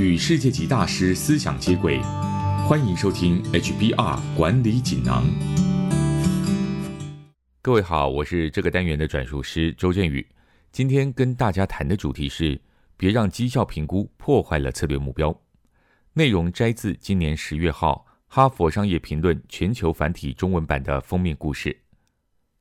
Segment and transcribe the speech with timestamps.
[0.00, 2.00] 与世界级大师思想接轨，
[2.66, 5.26] 欢迎收听 HBR 管理锦囊。
[7.60, 10.26] 各位好，我是这个单元的转述师周振宇。
[10.72, 12.58] 今天跟大家谈的主题是：
[12.96, 15.38] 别让绩效评估破坏了策略目标。
[16.14, 21.76] 内容摘自今年十月号《哈佛商业评论》全球繁体中文版的封面故事。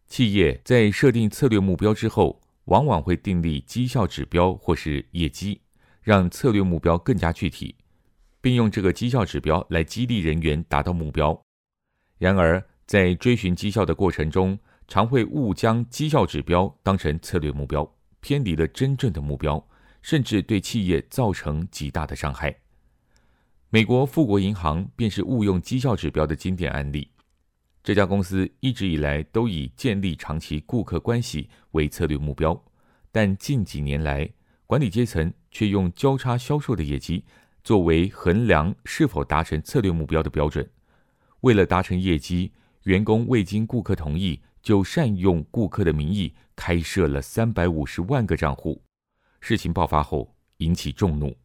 [0.08, 5.62] 企业在设定策略目标之后，往往会订立绩效指标或是业绩。
[6.10, 7.76] 让策略目标更加具体，
[8.42, 11.40] 并用这个绩效指标来激励人员达到目标。
[12.18, 17.88] 然而，在追寻绩效的过程中，常会误将绩效指标当成策略目标，
[18.22, 19.64] 偏离了真正的目标，
[20.02, 22.56] 甚至对企业造成极大的伤害。
[23.70, 27.08] 美国富国银行便是误用绩效指标的经典案例。
[27.84, 32.60] 这家公司一直以来都以建立长期顾客关系为策略目标，
[33.12, 34.28] 但近几年来，
[34.70, 37.26] 管理阶层却用交叉销售的业绩
[37.64, 40.70] 作为衡量是否达成策略目标的标准。
[41.40, 42.52] 为了达成业绩，
[42.84, 48.80] 员工未经顾客同意就善用顾客的名义开设了三百五十万个账户。
[49.42, 51.36] 事情爆发后引起众怒，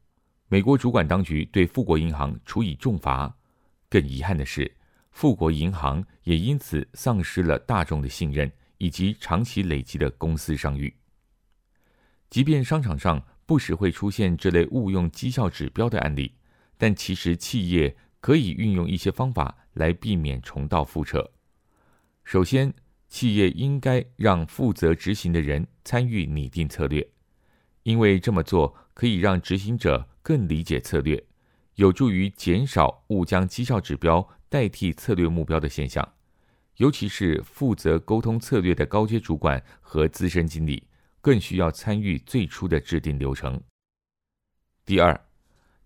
[0.48, 3.34] 美国主管当局对富国银行处以重罚。
[3.88, 4.70] 更遗憾的是，
[5.12, 10.94] 富国银行也因此丧失了大众的信任以及长期累积的公司商誉。
[12.30, 16.32] 即便商场上不时会出现这类误用绩效指标的案例，
[16.76, 21.30] 但其实企业可以运用一些方法来避免重蹈覆辙。
[22.24, 22.72] 首先，
[23.06, 27.06] 企业应该让负责执行的人参与拟定策略，
[27.82, 31.22] 因为这么做可以让执行者更理解策略，
[31.74, 36.14] 有助于减少误将绩效指标代替策略目标的现象。
[36.78, 40.88] 尤其是负责沟通策略的高阶主管和资深经理。
[41.24, 43.58] 更需要参与最初的制定流程。
[44.84, 45.18] 第二，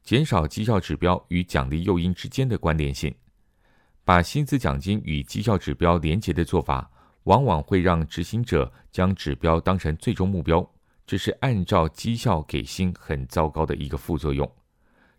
[0.03, 3.14] 减少绩效指标与奖励诱因之间的关联性。
[4.05, 6.90] 把薪资奖金与绩效指标连结的做法，
[7.23, 10.68] 往往会让执行者将指标当成最终目标，
[11.07, 14.51] 这是按照绩效给薪很糟糕的一个副作用。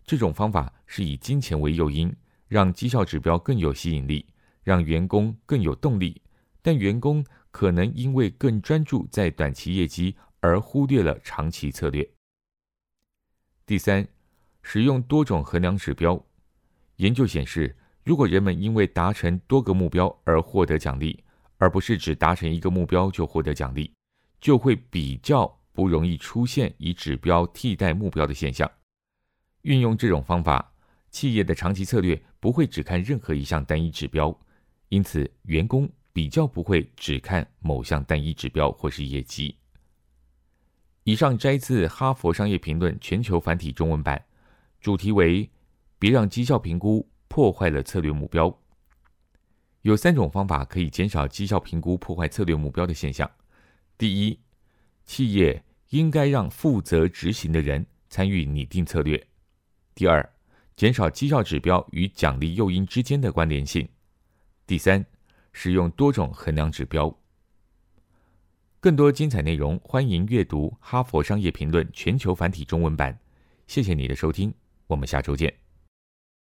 [0.04, 2.14] 这种方法是以金钱为诱因，
[2.46, 4.26] 让绩效指标更有吸引力，
[4.62, 6.20] 让员工更有动力，
[6.60, 7.24] 但员工。
[7.50, 12.08] 可能因为更专注在短期业绩而忽略了长期策略。
[13.66, 14.06] 第三，
[14.62, 16.24] 使用多种衡量指标。
[16.96, 21.22] 研究显示，如果人们因为达成多个目标而获得奖励，
[21.58, 23.92] 而不是只达成一个目标就获得奖励，
[24.40, 28.70] 就会比较不容易出现以指标替代目标的现象。
[29.62, 30.72] 运用这种方法，
[31.10, 34.38] 企业的长期策略不会只看任何一项单一指标，
[34.88, 35.90] 因此员工。
[36.12, 39.56] 比较不会只看某项单一指标或是业绩。
[41.04, 44.22] 以上摘自《哈佛商业评论》全球繁体中文版，
[44.80, 45.48] 主题为
[45.98, 48.54] “别让绩效评估破坏了策略目标”。
[49.82, 53.30] 有三种方法可以减少绩效评估破坏策略目标的现象：
[53.96, 54.38] 第一，
[55.06, 59.18] 企业应该让负责执行的人参与拟定策略；
[59.94, 60.34] 第二，
[60.76, 63.86] 减少绩效指标与奖励诱因之间的关联性；
[64.66, 65.04] 第三。
[65.62, 67.14] 使用多种衡量指标。
[68.80, 73.18] 更多精彩内容，欢迎阅读《哈佛商业评论》全球繁体中文版。
[73.66, 74.54] 谢谢你的收听，
[74.86, 75.54] 我们下周见。